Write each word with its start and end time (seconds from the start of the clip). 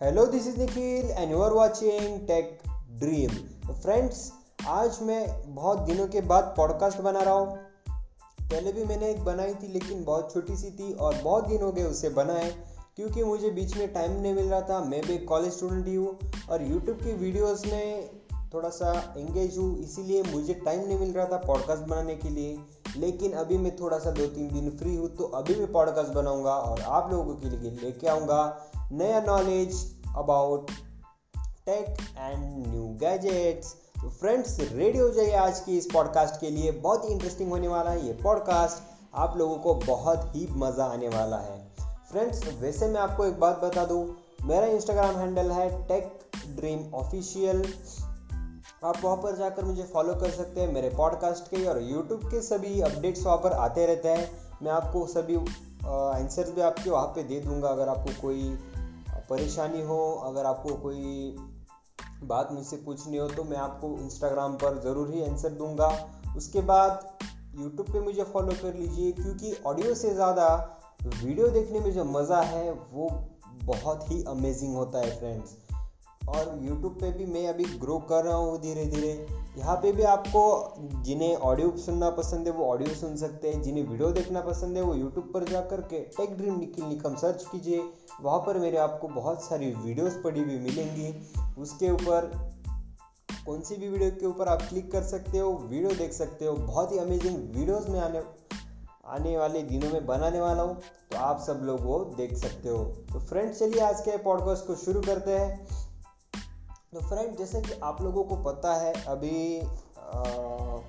Hello 0.00 0.24
this 0.26 0.46
is 0.46 0.56
Nikhil 0.58 1.10
and 1.10 1.30
you 1.30 1.40
are 1.42 1.52
watching 1.52 2.20
tech 2.26 2.58
dream 3.00 3.30
friends 3.72 4.20
आज 4.68 4.98
मैं 5.02 5.54
बहुत 5.54 5.78
दिनों 5.78 6.06
के 6.08 6.20
बाद 6.20 6.44
पॉडकास्ट 6.56 7.00
बना 7.00 7.22
रहा 7.22 7.34
हूँ। 7.34 7.56
पहले 8.40 8.72
भी 8.72 8.84
मैंने 8.84 9.10
एक 9.10 9.22
बनाई 9.24 9.54
थी, 9.54 9.68
लेकिन 9.72 10.02
बहुत 10.04 10.32
छोटी 10.32 10.56
सी 10.56 10.70
थी 10.70 10.92
और 10.92 11.20
बहुत 11.24 11.48
दिन 11.48 11.62
हो 11.62 11.70
गए 11.72 11.82
उसे 11.82 12.08
बनाए, 12.08 12.50
क्योंकि 12.96 13.24
मुझे 13.24 13.50
बीच 13.50 13.76
में 13.76 13.92
टाइम 13.92 14.20
नहीं 14.20 14.34
मिल 14.34 14.48
रहा 14.48 14.60
था। 14.70 14.80
मैं 14.84 15.02
भी 15.02 15.18
कॉलेज 15.26 15.52
स्टूडेंट 15.52 15.86
ही 15.86 15.94
हूँ 15.94 16.18
और 16.50 16.62
यूट्यूब 16.62 16.96
की 16.96 17.12
वीडियोस 17.14 17.66
में 17.66 18.10
थोड़ा 18.54 18.68
सा 18.68 18.92
एंगेज 19.16 19.58
हूँ, 19.58 19.78
इसीलिए 19.78 20.22
मुझे 20.22 20.54
टाइम 20.54 20.86
नहीं 20.88 20.98
मिल 20.98 21.12
रहा 21.12 21.26
था 21.26 21.44
पॉडकास्ट 21.46 21.82
बनाने 21.82 22.16
के 22.16 22.30
लिए। 22.30 22.58
लेकिन 22.96 23.32
अभी 23.32 23.56
मैं 23.58 23.76
थोड़ा 23.76 23.98
सा 23.98 24.10
दो 24.10 24.26
तीन 24.26 24.48
दिन 24.48 24.70
फ्री 24.78 24.94
हूँ 24.96 25.08
तो 25.16 25.24
अभी 25.36 25.54
मैं 25.54 25.70
पॉडकास्ट 25.72 26.12
बनाऊँगा 26.12 26.52
और 26.52 26.80
आप 26.80 27.12
लोगों 27.12 27.34
के 27.34 27.50
लिए 27.50 27.70
लेके 27.82 28.06
आऊँगा 28.08 28.40
नया 28.92 29.20
knowledge 29.20 29.74
about 30.16 30.70
tech 31.66 31.96
and 32.18 32.66
new 32.66 32.82
gadgets 32.82 33.72
तो 33.72 34.10
फ्रेंड्स 34.10 34.60
रेडी 34.60 34.98
हो 34.98 35.08
जाइए 35.10 35.34
आज 35.34 35.60
की 35.60 35.78
इस 35.78 35.86
पॉडकास्ट 35.92 36.40
के 36.40 36.50
लिए 36.50 36.70
बहुत 36.72 37.04
ही 37.04 37.08
इंटरेस्टिंग 37.08 37.50
होने 37.50 37.68
वाला 37.68 37.90
है 37.90 38.06
ये 38.06 38.12
पॉडकास्ट 38.12 38.82
आप 39.14 39.36
लोगों 39.36 39.56
को 39.56 39.74
बहुत 39.74 40.36
ही 40.36 40.46
मज़ा 40.50 40.84
आने 40.84 41.08
वाला 41.08 41.36
है। 41.36 41.72
फ्रेंड्स 42.10 42.54
वैसे 42.60 42.88
मैं 42.88 43.00
आपको 43.00 43.24
एक 43.24 43.40
बात 43.40 43.60
बता 43.64 43.84
दूँ, 43.84 44.16
मेरा 44.42 44.66
इंस्टाग्राम 44.66 45.16
हैंडल 45.16 45.50
है 45.50 45.88
टेक 45.88 46.20
ड्रीम 46.56 46.94
ऑफिशियल 46.94 47.74
आप 48.84 48.94
वहाँ 49.04 49.16
पर 49.16 49.36
जाकर 49.36 49.64
मुझे 49.64 49.82
फॉलो 49.82 50.14
कर 50.14 50.30
सकते 50.30 50.60
हैं 50.60 50.72
मेरे 50.72 50.88
पॉडकास्ट 50.88 51.44
के 51.44 51.64
और 51.66 51.82
यूट्यूब 51.82 52.20
के 52.24 52.40
सभी 52.42 52.80
अपडेट्स 52.80 53.22
वहाँ 53.22 53.38
पर 53.38 53.52
आते 53.52 53.86
रहते 53.86 54.08
हैं। 54.08 54.30
मैं 54.62 54.72
आपको 54.72 55.06
सभी 55.06 55.36
आंसर 55.86 56.50
भी 56.50 56.60
आपके 56.60 56.90
वहाँ 56.90 57.06
पे 57.06 57.22
दे 57.22 57.40
दूँगा 57.40 57.68
अगर 57.68 57.88
आपको 57.88 58.22
कोई 58.22 58.58
परेशानी 59.30 59.82
हो, 59.82 59.98
अगर 60.26 60.44
आपको 60.46 60.74
कोई 60.78 61.36
बात 62.24 62.48
मुझसे 62.52 62.76
पूछनी 62.78 63.16
हो 63.16 63.28
तो 63.28 63.44
मैं 63.44 63.56
आपको 63.58 63.96
इंस्टाग्राम 64.00 64.54
पर 64.56 64.80
ज़रूर 64.82 65.10
ही 65.10 65.22
आंसर 65.24 65.50
दूँगा। 65.54 65.88
उसके 66.36 66.60
बाद 66.62 67.08
यूट्यूब 67.54 67.92
पे 67.92 68.00
मुझे 68.00 68.22
फॉलो 68.24 68.52
कर 68.62 68.74
लीजिए, 68.74 69.12
क्योंकि 69.12 69.54
ऑडियो 69.66 69.94
से 69.94 70.14
ज़्यादा 70.14 70.46
वीडियो 71.04 71.48
देखने 71.50 71.80
में 71.80 71.92
जो 71.92 72.04
मज़ा 72.06 72.40
है, 72.42 72.70
वो 72.72 73.08
बहुत 73.64 74.10
ही 74.10 74.22
अमेजिंग 74.28 74.74
होता 74.74 74.98
है 74.98 75.18
फ्रेंड्स 75.18 75.56
और 76.28 76.58
यूट्यूब 76.62 76.92
पे 77.00 77.10
भी 77.10 77.26
मैं 77.26 77.46
अभी 77.48 77.64
ग्रो 77.78 77.98
कर 77.98 78.24
रहा 78.24 78.34
हूँ 78.34 78.60
धीरे 78.60 78.84
धीरे। 78.86 79.12
यहाँ 79.58 79.76
पे 79.76 79.92
भी 79.92 80.02
आपको 80.02 80.42
जिन्हें 81.04 81.36
ऑडियो 81.36 81.70
सुनना 81.76 82.10
पसंद 82.10 82.46
है, 82.46 82.52
वो 82.52 82.66
ऑडियो 82.66 82.94
सुन 82.94 83.16
सकते 83.16 83.50
हैं। 83.50 83.62
जिन्हें 83.62 83.86
वीडियो 83.88 84.10
देखना 84.10 84.40
पसंद 84.40 84.76
है, 84.76 84.82
वो 84.82 84.94
यूट्यूब 84.94 85.30
पर 85.34 85.44
जा 85.44 85.60
कर 85.60 85.80
के 85.80 86.00
tech 86.16 86.36
dream 86.36 86.58
Nikhil 86.58 86.84
Nikam 86.84 87.14
search 87.14 87.44
कीजिए। 87.52 87.82
वहाँ 88.22 88.38
पर 88.38 88.58
मेरे 88.58 88.76
आपको 88.78 89.08
बहुत 89.08 89.42
सारी 89.42 89.70
वीडियोस 89.74 90.20
पड़ी 90.24 90.40
हुई 90.40 90.58
मिलेंगी। 90.58 91.14
उसके 91.58 91.90
ऊपर 91.90 92.30
कौन 93.46 93.60
सी 93.60 93.76
भी 93.76 93.88
वीडियो 93.88 94.10
के 94.10 94.26
ऊपर 94.26 94.48
आप 94.48 94.62
क्लिक 94.62 94.90
कर 94.92 95.02
सकते 95.02 95.38
हो 95.38 95.50
वीडियो 95.52 95.90
देख 95.90 96.12
सकते 96.12 96.44
हो। 96.44 96.54
बहुत 96.56 96.92
ही 96.92 96.98
अमेजिंग 96.98 97.36
वीडियोस 97.56 97.88
में 97.88 98.00
आने 98.00 98.22
आने 99.08 99.36
वाले 99.36 99.62
दिनों 99.62 99.90
में 99.90 100.06
बनाने 100.06 100.40
वाला 100.40 100.62
हूँ। 100.62 100.74
तो 101.10 101.18
आप 101.18 101.40
सब 101.40 101.60
लोग 101.62 101.80
वो 101.80 101.98
देख 102.16 102.36
सकते 102.36 102.68
हो। 102.68 102.84
तो 103.12 103.20
फ्रेंड्स 103.20 103.58
चलिए 103.58 103.80
आज 103.80 104.00
के 104.00 104.16
पॉडकास्ट 104.16 104.66
को 104.66 104.74
शुरू 104.74 105.00
करते 105.00 105.38
हैं। 105.38 105.89
तो 106.92 107.00
फ्रेंड 107.00 107.36
जैसे 107.38 107.60
कि 107.62 107.72
आप 107.84 108.00
लोगों 108.02 108.22
को 108.24 108.36
पता 108.44 108.74
है, 108.74 108.92
अभी 109.06 109.60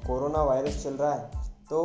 कोरोना 0.05 0.43
वायरस 0.43 0.83
चल 0.83 0.93
रहा 0.93 1.13
है 1.13 1.49
तो 1.69 1.83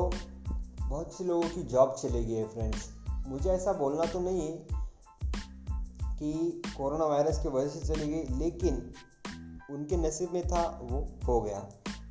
बहुत 0.81 1.13
से 1.15 1.25
लोगों 1.25 1.49
की 1.49 1.63
जॉब 1.65 1.95
चली 1.95 2.25
गई 2.25 2.35
है 2.35 2.47
फ्रेंड्स 2.49 2.89
मुझे 3.29 3.51
ऐसा 3.51 3.73
बोलना 3.73 4.05
तो 4.05 4.21
नहीं 4.21 4.49
कि 6.17 6.63
कोरोना 6.69 7.05
वायरस 7.05 7.43
की 7.43 7.49
वजह 7.49 7.69
से 7.69 7.81
चली 7.87 8.09
गई, 8.09 8.39
लेकिन 8.39 8.75
उनके 9.71 9.97
नसीब 9.99 10.33
में 10.33 10.43
था, 10.49 10.63
वो 10.83 11.07
हो 11.27 11.41
गया. 11.41 11.59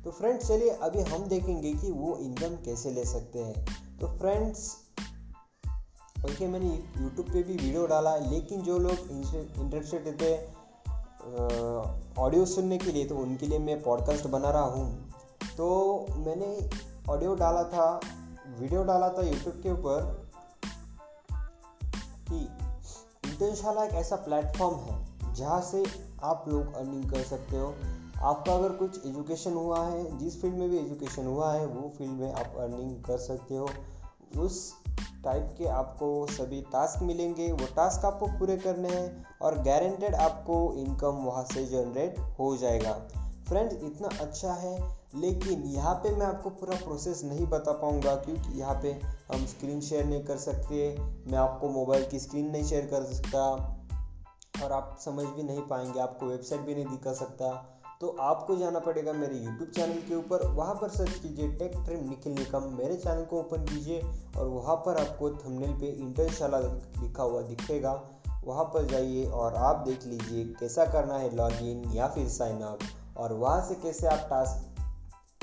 तो 0.04 0.10
फ्रेंड्स 0.10 0.48
चलिए, 0.48 0.70
अभी 0.70 1.00
हम 1.02 1.24
देखेंगे 1.28 1.72
कि 1.72 1.90
वो 1.92 2.16
इनकम 2.18 2.56
कैसे 2.64 2.90
ले 2.90 3.04
सकते 3.04 3.38
हैं. 3.38 3.64
तो 4.00 4.06
फ्रेंड्स 4.18 4.76
बल्कि 6.16 6.46
मैंने 6.46 6.68
यूट्यूब 6.68 7.26
पे 7.26 7.42
भी 7.42 7.52
वीडियो 7.54 7.86
डाला, 7.86 8.16
लेकिन 8.18 8.62
जो 8.62 8.78
लोग 8.78 9.10
इंटरेस्टेड 9.10 10.20
थे 10.20 10.34
ऑडियो 11.26 12.44
सुनने 12.46 12.76
के 12.78 12.92
लिए 12.92 13.04
तो 13.04 13.16
उनके 13.16 13.46
लिए 13.46 13.58
मैं 13.58 13.82
पॉडकास्ट 13.82 14.26
बना 14.26 14.50
रहा 14.50 14.62
हूँ। 14.62 15.10
तो 15.56 16.06
मैंने 16.16 16.68
ऑडियो 17.10 17.34
डाला 17.34 17.62
था 17.64 17.88
वीडियो 18.58 18.82
डाला 18.84 19.08
था 19.08 19.22
यूट्यूब 19.22 19.60
के 19.62 19.72
ऊपर 19.72 20.28
कि 22.30 22.38
इंटरशाला 23.24 23.84
एक 23.84 23.92
ऐसा 23.94 24.16
प्लेटफॉर्म 24.16 24.76
है, 24.76 25.34
जहाँ 25.34 25.60
से 25.62 25.84
आप 26.24 26.44
लोग 26.48 26.74
अर्निंग 26.74 27.10
कर 27.10 27.22
सकते 27.22 27.56
हो। 27.56 27.74
आपका 28.22 28.52
अगर 28.52 28.72
कुछ 28.76 29.06
एजुकेशन 29.06 29.52
हुआ 29.52 29.84
है, 29.86 30.18
जिस 30.18 30.40
फ़ील्ड 30.42 30.56
में 30.56 30.68
भी 30.70 30.78
एजुकेशन 30.78 31.26
हुआ 31.26 31.52
है, 31.52 31.66
वो 31.66 31.92
फ़ील्ड 31.98 32.20
में 32.20 32.32
आप 32.32 32.54
अर्निंग 32.58 33.02
कर 33.04 33.18
सकते 33.18 33.56
हो। 33.56 33.68
उस 34.36 34.72
टाइप 35.24 35.54
के 35.58 35.66
आपको 35.66 36.26
सभी 36.26 36.60
टास्क 36.72 37.02
मिलेंगे। 37.02 37.50
वो 37.52 37.66
टास्क 37.76 38.04
आपको 38.04 38.26
पूरे 38.38 38.56
करने 38.56 38.88
हैं 38.88 39.26
और 39.42 39.58
गारंटेड 39.62 40.14
आपको 40.14 40.58
इनकम 40.78 41.24
वहाँ 41.24 41.44
से 41.44 41.64
जनरेट 41.66 42.18
हो 42.38 42.56
जाएगा। 42.56 42.92
फ्रेंड्स 43.48 43.74
इतना 43.74 44.08
अच्छा 44.20 44.52
है, 44.52 44.76
लेकिन 45.14 45.62
यहाँ 45.64 45.94
पे 45.94 46.14
मैं 46.16 46.26
आपको 46.26 46.50
पूरा 46.50 46.76
प्रोसेस 46.76 47.22
नहीं 47.24 47.46
बता 47.46 47.72
पाऊँगा 47.72 48.14
क्योंकि 48.16 48.58
यहाँ 48.58 48.74
पे 48.82 48.92
हम 49.32 49.46
स्क्रीन 49.46 49.80
शेयर 49.80 50.04
नहीं 50.04 50.24
कर 50.24 50.36
सकते। 50.36 50.88
मैं 51.30 51.38
आपको 51.38 51.68
मोबाइल 51.68 52.04
की 52.04 52.18
स्क्रीन 52.18 52.50
नहीं 52.50 52.64
शेयर 52.64 52.86
कर 52.86 53.04
सकता 53.04 53.44
और 54.64 54.72
आप 54.72 54.96
समझ 55.00 55.26
भी 55.26 55.42
नहीं 55.42 55.62
पाएँगे, 55.62 56.00
आपको 56.00 56.26
वेबसाइट 56.26 56.60
भी 56.60 56.74
नहीं 56.74 56.86
दिखा 56.86 57.12
सकता। 57.12 57.75
तो 58.00 58.08
आपको 58.20 58.56
जाना 58.56 58.78
पड़ेगा 58.78 59.12
मेरे 59.12 59.36
यूट्यूब 59.36 59.70
चैनल 59.70 60.00
के 60.08 60.14
ऊपर। 60.14 60.46
वहाँ 60.46 60.74
पर 60.74 60.88
सर्च 60.88 61.10
कीजिए 61.10 61.48
टेक 61.52 61.72
ट्रिम 61.76 62.08
निखिल 62.08 62.32
निकम 62.32 62.64
मेरे 62.78 62.96
चैनल 62.96 63.24
को 63.24 63.38
ओपन 63.38 63.64
कीजिए 63.64 64.00
और 64.38 64.46
वहाँ 64.46 64.76
पर 64.76 65.00
आपको 65.00 65.30
थंबनेल 65.30 65.72
पे 65.72 65.86
इंटरशाला 65.86 66.58
लिखा 66.58 67.22
हुआ 67.22 67.40
दिखेगा। 67.42 67.92
वहाँ 68.44 68.64
पर 68.64 68.86
जाइए 68.86 69.24
और 69.26 69.54
आप 69.54 69.76
देख 69.76 70.04
लीजिए 70.06 70.44
कैसा 70.60 70.84
करना 70.84 71.14
है 71.14 71.34
लॉगिन 71.36 71.90
या 71.92 72.08
फिर 72.08 72.28
साइन 72.28 72.60
अप 72.62 72.78
और 73.16 73.32
वहाँ 73.32 73.60
से 73.68 73.74
कैसे 73.74 74.06
आप 74.06 74.26
टास्क 74.30 74.82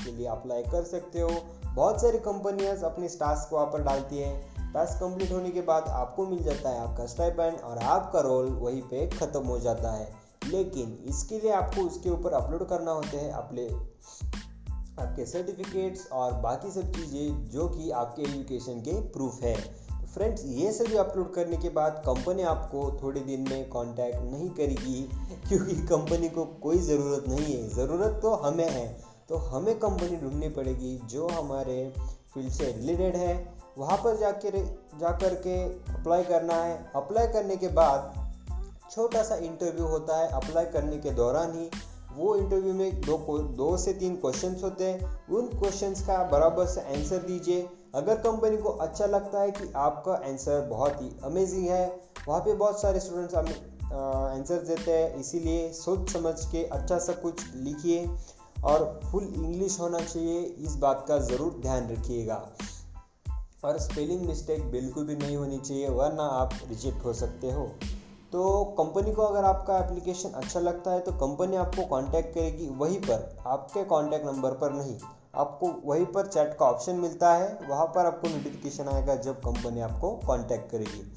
के 0.06 0.12
लिए 0.12 0.28
अप्लाई 0.28 0.64
कर 0.64 0.84
सकते 0.84 1.22
हो। 1.22 1.30
बहुत 1.76 2.02
सारी 2.02 2.18
कंपनियाँ 2.20 2.76
अपने 2.84 3.08
टास्क 3.08 3.50
को 3.50 3.56
वहाँ 3.56 3.68
पर 3.68 3.84
डालती 3.84 4.18
हैं। 4.18 4.74
टास्क 4.74 5.00
कंप्लीट 5.00 5.32
होने 5.32 5.50
के 5.50 5.62
बाद 5.62 5.88
आपको 5.88 6.26
मिल 6.28 6.44
जाता 6.44 6.70
है 6.70 6.80
आपका 6.80 7.06
स्टाइपेंड 7.06 7.60
और 7.60 7.78
आपका 7.78 8.20
रोल 8.20 8.46
वहीं 8.46 8.82
पे 8.82 9.08
ख़त्म 9.10 9.44
हो 9.44 9.60
जाता 9.60 9.92
है। 9.92 10.23
लेकिन 10.48 11.04
इसके 11.06 11.40
लिए 11.40 11.52
आपको 11.52 11.82
उसके 11.82 12.10
ऊपर 12.10 12.32
अपलोड 12.32 12.68
करना 12.68 12.92
होते 12.92 13.18
हैं 13.18 13.32
अपने 13.32 13.70
आपके 15.00 15.26
सर्टिफिकेट्स 15.26 16.08
और 16.12 16.34
बाकी 16.34 16.72
सब 16.72 16.92
चीज़ें 16.92 17.50
जो 17.50 17.68
कि 17.68 17.92
आपके 17.92 18.22
एजुकेशन 18.22 18.74
के 18.74 19.02
प्रूफ 19.02 19.44
है। 19.44 19.84
फ्रेंड्स 20.14 20.46
ये 20.46 20.72
सभी 20.72 20.96
अपलोड 20.96 21.34
करने 21.34 21.58
के 21.58 21.70
बाद 21.70 22.04
कंपनी 22.06 22.44
आपको 22.44 23.00
थोड़े 23.04 23.22
दिन 23.22 23.50
में 23.50 23.70
कांटेक्ट 23.70 24.22
नहीं 24.22 24.50
करेगी, 24.50 25.10
क्योंकि 25.50 25.76
कंपनी 25.76 26.30
को 26.30 26.46
कोई 26.46 26.78
ज़रूरत 26.78 27.24
नहीं 27.28 27.56
है। 27.56 27.70
ज़रूरत 27.70 28.20
तो 28.22 28.34
हमें 28.34 28.70
है। 28.70 29.02
तो 29.30 29.36
हमें 29.36 29.80
कंपनी 29.80 30.18
ढूंढनी 30.18 30.50
पड़ेगी 30.50 31.02
जो 31.06 31.28
हमारे 31.28 31.94
फ़ील्ड 32.34 32.52
से 32.52 32.72
रिलेटेड 32.72 33.16
है। 33.16 33.54
वहाँ 33.78 33.98
पर 33.98 34.18
जाकर 34.18 34.80
जा 35.00 35.12
कर 35.12 35.36
के 35.36 35.64
अप्लाई 35.94 36.24
करना 36.24 36.54
है। 36.54 36.92
अप्लाई 36.96 37.28
करने 37.28 37.58
के 37.58 37.68
बाद 37.68 38.23
छोटा 38.92 39.24
सा 39.24 39.36
इंटरव्यू 39.38 39.86
होता 39.88 40.18
है 40.18 40.28
अप्लाई 40.32 40.66
करने 40.66 40.98
के 40.98 41.12
दौरान 41.12 41.54
ही। 41.54 41.70
वो 42.16 42.36
इंटरव्यू 42.36 42.74
में 42.74 43.02
दो 43.02 43.18
दो 43.58 43.76
से 43.78 43.94
तीन 43.94 44.16
क्वेश्चंस 44.16 44.64
होते 44.64 44.86
हैं। 44.86 45.28
उन 45.30 45.48
क्वेश्चंस 45.50 46.02
का 46.02 46.24
बराबर 46.32 46.66
से 46.66 46.82
आंसर 46.94 47.24
दीजिए। 47.24 47.68
अगर 47.96 48.16
कंपनी 48.18 48.58
को 48.58 48.70
अच्छा 48.70 49.06
लगता 49.06 49.42
है 49.42 49.52
कि 49.52 49.72
आपका 49.78 50.14
आंसर 50.28 50.62
बहुत 50.70 51.02
ही 51.02 51.10
अमेजिंग 51.24 51.68
है, 51.68 51.86
वहाँ 52.28 52.40
पे 52.42 52.54
बहुत 52.54 52.82
सारे 52.82 53.00
स्टूडेंट्स 53.00 53.36
आंसर 53.36 54.64
देते 54.68 54.92
हैं। 54.92 55.16
इसीलिए 55.16 55.72
सोच 55.74 56.10
समझ 56.12 56.34
के 56.46 56.64
अच्छा 56.68 56.98
सा 57.00 57.14
कुछ 57.14 57.44
लिखिए 57.56 58.06
और 58.64 59.00
फुल 59.04 59.24
इंग्लिश 59.26 59.80
होना 59.80 60.00
चाहिए। 60.00 60.42
इस 60.42 60.76
बात 60.76 61.06
का 61.08 61.18
ज़रूर 61.22 61.60
ध्यान 61.62 61.90
रखिएगा। 61.90 62.42
और 63.66 63.80
स्पेलिंग 63.80 64.22
मिस्टेक 64.22 64.72
बिल्कुल 64.72 65.06
भी 65.06 65.16
नहीं 65.16 65.36
होनी 65.36 65.58
चाहिए, 65.58 65.90
वरना 65.90 66.24
आप 66.24 66.54
रिजेक्ट 66.70 67.06
हो 67.06 67.14
सकते 67.14 67.52
हो। 67.52 67.70
तो 68.34 68.64
कंपनी 68.78 69.14
को 69.14 69.22
अगर 69.22 69.46
आपका 69.46 69.78
एप्लीकेशन 69.78 70.30
अच्छा 70.30 70.60
लगता 70.60 70.92
है 70.92 71.00
तो 71.00 71.12
कंपनी 71.12 71.56
आपको 71.56 71.86
कांटेक्ट 71.86 72.36
करेगी 72.36 72.70
वहीं 72.70 73.00
पर। 73.00 73.44
आपके 73.48 73.84
कांटेक्ट 73.84 74.26
नंबर 74.26 74.52
पर 74.52 74.74
नहीं। 74.74 75.00
आपको 75.36 75.68
वहीं 75.86 76.06
पर 76.06 76.28
चैट 76.28 76.58
का 76.58 76.66
ऑप्शन 76.66 76.96
मिलता 76.96 77.34
है। 77.34 77.60
वहाँ 77.70 77.86
पर 77.86 78.06
आपको 78.06 78.28
नोटिफिकेशन 78.28 78.88
आएगा 78.88 79.16
जब 79.16 79.40
कंपनी 79.40 79.82
आपको 79.82 80.12
कांटेक्ट 80.12 80.72
करेगी। 80.72 81.14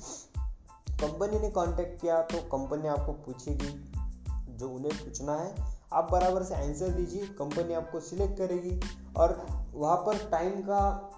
कंपनी 0.97 1.39
ने 1.39 1.51
कांटेक्ट 1.51 2.01
किया 2.01 2.23
तो 2.23 2.59
कंपनी 2.59 2.89
आपको 2.89 3.13
पूछेगी 3.13 3.91
जो 4.57 4.69
उन्हें 4.69 4.93
पूछना 4.93 5.35
है। 5.35 5.55
आप 5.93 6.09
बराबर 6.13 6.43
से 6.43 6.55
आंसर 6.55 6.89
दीजिए। 6.89 7.27
कंपनी 7.27 7.75
आपको 7.75 8.01
सिलेक्ट 8.01 8.39
करेगी। 8.39 8.81
और 9.17 9.47
वहाँ 9.75 9.97
पर 9.97 10.19
टाइम 10.31 10.51
का 10.51 11.11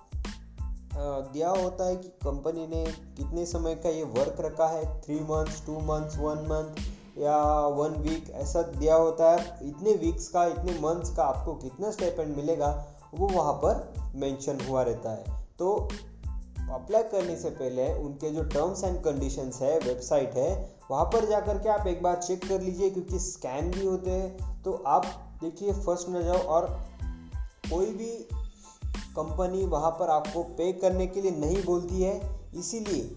दिया 1.00 1.50
होता 1.50 1.84
है 1.84 1.96
कि 1.96 2.08
कंपनी 2.08 2.66
ने 2.66 2.84
कितने 3.16 3.46
समय 3.46 3.74
का 3.74 3.88
ये 3.88 4.02
वर्क 4.02 4.36
रखा 4.40 4.66
है? 4.66 5.00
Three 5.00 5.20
months 5.20 5.66
two 5.66 5.72
months 5.72 6.18
one 6.18 6.38
month 6.38 6.76
या 7.18 7.66
वन 7.66 7.90
वीक 7.90 8.30
ऐसा 8.30 8.62
दिया 8.62 8.94
होता 8.94 9.30
है। 9.32 9.68
इतने 9.68 9.92
वीक्स 9.92 10.28
का, 10.28 10.44
इतने 10.44 10.72
मंथ्स 10.72 11.16
का 11.16 11.24
आपको 11.24 11.54
कितना 11.54 11.90
स्टेपेंड 11.90 12.36
मिलेगा, 12.36 12.86
वो 13.14 13.28
वहाँ 13.28 13.52
पर 13.52 13.94
मेंशन 14.14 14.58
हुआ 14.68 14.82
रहता 14.82 15.10
है। 15.10 15.24
तो 15.58 15.88
अप्लाई 16.72 17.02
करने 17.02 17.36
से 17.36 17.50
पहले 17.50 17.94
उनके 17.94 18.30
जो 18.30 18.42
टर्म्स 18.42 18.84
एंड 18.84 19.02
कंडीशंस 19.02 19.62
है 19.62 19.78
वेबसाइट 19.78 20.34
है, 20.34 20.76
वहाँ 20.90 21.04
पर 21.04 21.28
जा 21.28 21.40
कर 21.40 21.58
के 21.58 21.68
आप 21.68 21.86
एक 21.86 22.02
बार 22.02 22.16
चेक 22.16 22.48
कर 22.48 22.60
लीजिए 22.60 22.90
क्योंकि 22.90 23.18
स्कैम 23.18 23.70
भी 23.70 23.86
होते 23.86 24.10
हैं। 24.10 24.62
तो 24.62 24.82
आप 24.86 25.06
देखिए 25.40 25.72
फ़र्स्ट 25.72 26.08
न 26.08 26.24
जाओ 26.24 26.38
और 26.38 26.80
कोई 27.70 27.86
भी 27.86 28.28
कंपनी 29.18 29.64
वहाँ 29.66 29.90
पर 29.90 30.10
आपको 30.10 30.42
पे 30.58 30.72
करने 30.72 31.06
के 31.06 31.22
लिए 31.22 31.30
नहीं 31.30 31.64
बोलती 31.64 32.02
है, 32.02 32.20
इसीलिए 32.56 33.16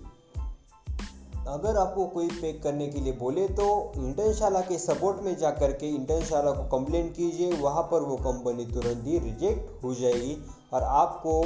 अगर 1.47 1.77
आपको 1.77 2.05
कोई 2.05 2.27
पे 2.31 2.51
करने 2.53 2.87
के 2.87 2.99
लिए 2.99 3.13
बोले 3.13 3.47
तो 3.49 3.67
इंटर्नशाला 3.97 4.59
के 4.61 4.77
सपोर्ट 4.77 5.21
में 5.23 5.35
जा 5.37 5.49
कर 5.51 5.71
के 5.73 5.89
इंटर्नशाला 5.89 6.51
को 6.51 6.63
कंप्लेन 6.69 7.07
कीजिए, 7.09 7.51
वहाँ 7.53 7.83
पर 7.83 8.01
वो 8.01 8.15
कंपनी 8.17 8.65
तुरंत 8.65 9.07
ही 9.07 9.19
रिजेक्ट 9.19 9.83
हो 9.83 9.93
जाएगी 9.95 10.37
और 10.73 10.83
आपको 10.83 11.43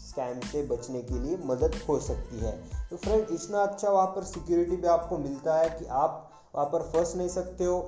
स्कैम 0.00 0.40
से 0.42 0.62
बचने 0.66 1.00
के 1.02 1.18
लिए 1.18 1.38
मदद 1.44 1.74
हो 1.88 1.98
सकती 2.00 2.38
है। 2.38 2.52
तो 2.90 2.96
फ्रेंड, 2.96 3.26
इतना 3.30 3.58
अच्छा 3.58 3.90
वहाँ 3.90 4.06
पर 4.06 4.24
सिक्योरिटी 4.24 4.76
भी 4.76 4.88
आपको 4.88 5.18
मिलता 5.18 5.58
है 5.58 5.68
कि 5.70 5.86
आप 5.86 6.30
वहाँ 6.54 6.66
पर 6.66 6.82
फंस 6.92 7.14
नहीं 7.16 7.28
सकते 7.28 7.64
हो। 7.64 7.78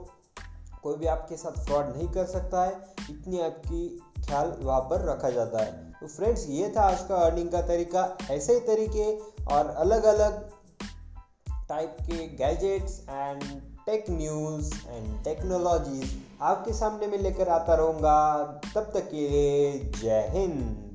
कोई 0.82 0.96
भी 0.96 1.06
आपके 1.06 1.36
साथ 1.36 1.64
फ्रॉड 1.64 1.96
नहीं 1.96 2.08
कर 2.08 2.24
सकता 2.26 2.64
है, 2.64 2.72
इतनी 3.10 3.40
आपकी 3.40 3.86
ख्याल 4.26 4.52
वहाँ 4.60 4.80
पर 4.80 5.04
रखा 5.04 5.30
जाता 5.30 5.62
है। 5.62 5.72
तो 6.00 6.06
फ्रेंड्स, 6.06 6.46
ये 6.48 6.72
था 6.76 6.82
आज 6.82 7.02
का 7.08 7.16
अर्निंग 7.16 7.50
का 7.50 7.60
तरीका। 7.62 8.16
ऐसे 8.30 8.54
ही 8.54 8.60
तरीके 8.60 9.12
और 9.54 9.66
अलग 9.68 10.04
अलग 10.04 10.48
टाइप 11.68 11.96
के 12.02 12.26
gadgets 12.36 13.00
and 13.10 13.42
tech 13.86 14.04
news 14.10 14.74
and 14.88 15.22
technologies 15.24 16.14
आपके 16.42 16.72
सामने 16.72 17.06
में 17.06 17.18
लेकर 17.18 17.48
आता 17.48 17.74
रहूँगा। 17.74 18.36
तब 18.74 18.90
तक 18.94 19.10
के 19.10 19.28
लिए 19.28 19.78
जय 20.00 20.26
हिंद। 20.30 20.91